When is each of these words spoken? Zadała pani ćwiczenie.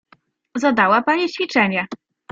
Zadała 0.55 1.01
pani 1.03 1.29
ćwiczenie. 1.29 1.87